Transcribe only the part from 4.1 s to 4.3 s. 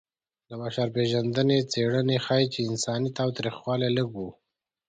و.